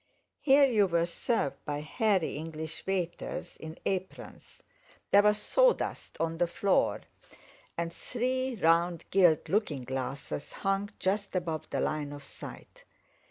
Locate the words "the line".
11.69-12.13